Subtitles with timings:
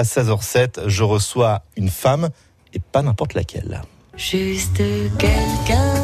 [0.00, 0.88] à 16h07.
[0.88, 2.30] Je reçois une femme
[2.72, 3.82] et pas n'importe laquelle.
[4.16, 4.78] Juste
[5.18, 5.94] quelqu'un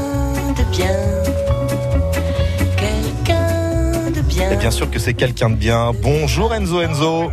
[0.54, 0.96] de bien.
[2.76, 4.50] Quelqu'un de bien.
[4.50, 5.92] Et bien sûr que c'est quelqu'un de bien.
[6.02, 7.30] Bonjour Enzo Enzo.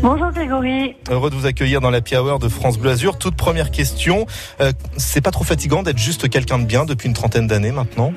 [0.00, 0.96] Bonjour Grégory.
[1.10, 3.18] Heureux de vous accueillir dans la Hour de France Bleu Azur.
[3.18, 4.26] Toute première question,
[4.62, 8.14] euh, c'est pas trop fatigant d'être juste quelqu'un de bien depuis une trentaine d'années maintenant?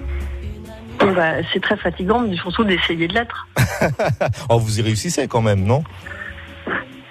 [1.00, 3.48] Bah, C'est très fatigant, mais surtout d'essayer de l'être.
[4.50, 5.84] oh, vous y réussissez quand même, non?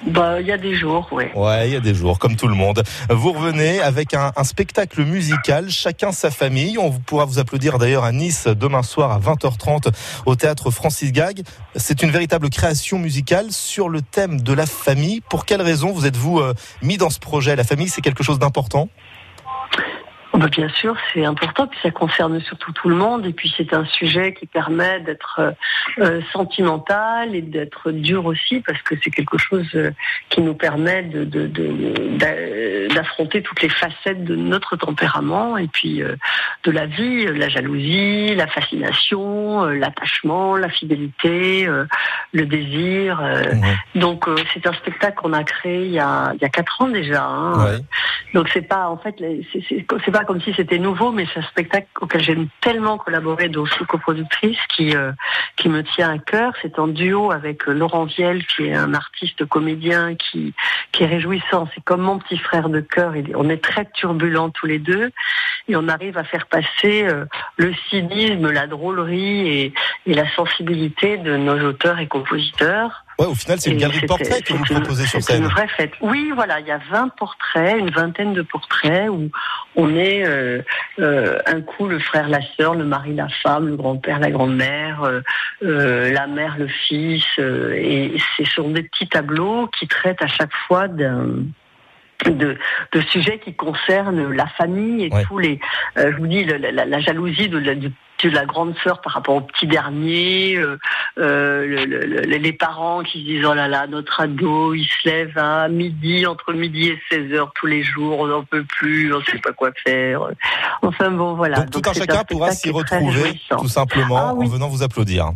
[0.07, 1.25] Bah, il y a des jours, oui.
[1.35, 2.83] Ouais, il y a des jours, comme tout le monde.
[3.09, 6.77] Vous revenez avec un, spectacle musical, chacun sa famille.
[6.79, 9.93] On pourra vous applaudir d'ailleurs à Nice demain soir à 20h30
[10.27, 11.43] au théâtre Francis Gag.
[11.75, 15.23] C'est une véritable création musicale sur le thème de la famille.
[15.23, 17.57] Pour quelle raison vous êtes-vous euh, mis dans ce projet?
[17.57, 18.89] La famille, c'est quelque chose d'important?
[20.39, 23.73] Bah, bien sûr, c'est important, puis ça concerne surtout tout le monde, et puis c'est
[23.73, 25.53] un sujet qui permet d'être euh,
[26.01, 29.93] euh, sentimental et d'être dur aussi, parce que c'est quelque chose euh,
[30.31, 31.25] qui nous permet de,
[32.89, 36.03] d'affronter toutes les facettes de notre tempérament, et puis
[36.65, 41.69] de la vie, la jalousie, la fascination, l'attachement, la fidélité,
[42.33, 43.23] le désir.
[43.95, 46.89] Donc c'est un spectacle qu'on a créé il y a, il y a quatre ans
[46.89, 47.25] déjà.
[47.25, 47.79] Hein.
[48.33, 49.15] Donc c'est pas, en fait,
[49.53, 53.65] c'est pas comme si c'était nouveau, mais c'est un spectacle auquel j'aime tellement collaborer, dont
[53.65, 53.85] je suis
[54.75, 55.13] qui, euh,
[55.57, 56.53] qui me tient à cœur.
[56.63, 60.55] C'est en duo avec euh, Laurent Viel, qui est un artiste comédien qui,
[60.93, 61.69] qui est réjouissant.
[61.75, 63.15] C'est comme mon petit frère de cœur.
[63.35, 65.11] On est très turbulents tous les deux
[65.69, 67.25] et on arrive à faire passer euh,
[67.57, 69.73] le cynisme, la drôlerie
[70.07, 74.07] et la sensibilité de nos auteurs et compositeurs Ouais, au final, c'est une galerie de
[74.07, 75.37] portraits que vous proposez sur scène.
[75.37, 75.93] C'est une vraie fête.
[76.01, 79.31] Oui, voilà, il y a 20 portraits, une vingtaine de portraits où
[79.77, 80.63] on est euh,
[80.99, 85.23] euh, un coup le frère, la sœur, le mari, la femme, le grand-père, la grand-mère,
[85.63, 90.27] euh, la mère, le fils, euh, et c'est sur des petits tableaux qui traitent à
[90.27, 91.45] chaque fois d'un
[92.25, 92.57] de,
[92.93, 95.61] de, sujets qui concernent la famille et tous les,
[95.99, 99.13] euh, je vous dis, la, la, la jalousie de, de, de, la grande sœur par
[99.13, 100.79] rapport au petit dernier, euh,
[101.19, 105.37] euh, le, les parents qui se disent oh là là, notre ado, il se lève
[105.37, 109.19] à midi, entre midi et 16 heures tous les jours, on n'en peut plus, on
[109.19, 110.23] ne sait pas quoi faire.
[110.83, 111.61] Enfin bon, voilà.
[111.61, 115.33] Donc, tout un chacun pourra s'y retrouver tout simplement ah en venant vous applaudir.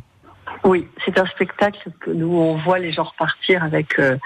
[0.64, 4.16] Oui, c'est un spectacle que nous on voit les gens repartir avec euh,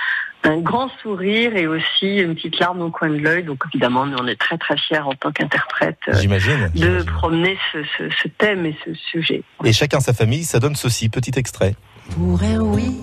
[0.44, 3.44] un grand sourire et aussi une petite larme au coin de l'œil.
[3.44, 7.78] Donc évidemment, nous on est très très fiers en tant qu'interprète euh, de promener ce,
[7.96, 9.42] ce, ce, thème et ce sujet.
[9.64, 11.74] Et chacun sa famille, ça donne ceci, petit extrait.
[12.10, 12.96] Pour un oui,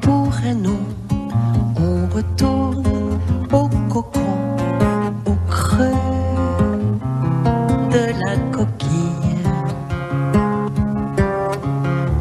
[0.00, 0.80] pour un non,
[1.76, 3.18] on retourne
[3.52, 4.56] au cocon,
[5.26, 5.92] au creux
[7.90, 8.92] de la coquille.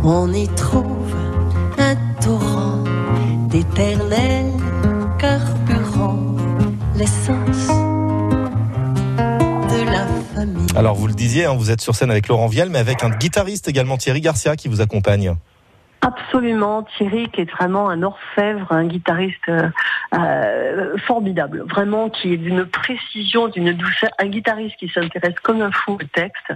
[0.04, 1.16] On y trouve
[1.78, 2.61] un torrent
[7.02, 7.68] l'essence
[9.72, 10.68] de la famille.
[10.76, 13.10] Alors vous le disiez, hein, vous êtes sur scène avec Laurent Vial, mais avec un
[13.10, 15.34] guitariste également, Thierry Garcia, qui vous accompagne.
[16.02, 19.70] Absolument, Thierry qui est vraiment un orfèvre, un guitariste euh,
[20.14, 25.72] euh, formidable, vraiment qui est d'une précision, d'une douceur, un guitariste qui s'intéresse comme un
[25.72, 26.54] fou au texte.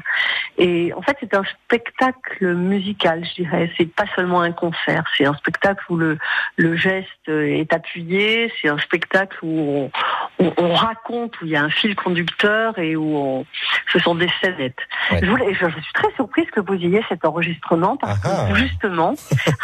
[0.60, 3.72] Et en fait, c'est un spectacle musical, je dirais.
[3.78, 6.20] C'est pas seulement un concert, c'est un spectacle où le,
[6.58, 9.92] le geste est appuyé, c'est un spectacle où on,
[10.40, 13.46] on, raconte, où il y a un fil conducteur et où on,
[13.92, 14.80] ce sont des scénettes.
[15.12, 18.56] Je, voulais, je, suis très surprise que vous ayez cet enregistrement parce que ah ah.
[18.56, 19.14] justement,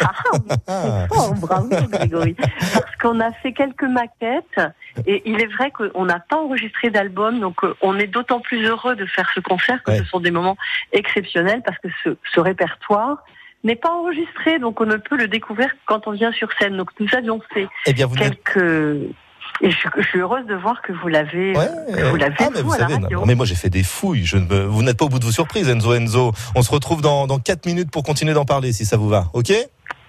[0.68, 4.60] ah, oh, bravo Grégory, parce qu'on a fait quelques maquettes
[5.06, 8.64] et il est vrai qu'on n'a pas enregistré d'album, donc euh, on est d'autant plus
[8.64, 10.56] heureux de faire ce concert que ce sont des moments
[10.92, 13.24] exceptionnels parce que ce, ce répertoire
[13.64, 16.76] n'est pas enregistré, donc on ne peut le découvrir quand on vient sur scène.
[16.76, 19.14] Donc nous avions fait eh bien, vous quelques
[19.62, 21.56] et je, je, suis heureuse de voir que vous l'avez.
[21.56, 21.68] Ouais,
[22.10, 24.24] vous l'avez ah, mais vous, savez, non, mais moi j'ai fait des fouilles.
[24.24, 26.32] Je ne, vous n'êtes pas au bout de vos surprises, Enzo Enzo.
[26.54, 29.26] On se retrouve dans, dans 4 minutes pour continuer d'en parler, si ça vous va.
[29.32, 29.52] Ok?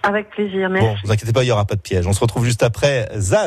[0.02, 0.68] Avec plaisir.
[0.68, 0.86] Merci.
[0.86, 2.06] Bon, vous inquiétez pas, il y aura pas de piège.
[2.06, 3.42] On se retrouve juste après Zaz.